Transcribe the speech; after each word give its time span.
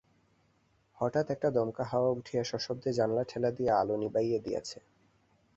হঠাৎ 0.97 1.25
একটা 1.31 1.49
দমকা 1.49 1.83
হাওয়া 1.83 2.11
উঠিয়া 2.11 2.43
সশব্দে 2.43 2.89
জানলায় 2.93 3.27
ঠেলা 3.29 3.49
দিয়া 3.51 3.73
আলো 3.81 3.95
নিবাইয়া 3.97 4.39
দিয়াছে। 4.39 4.77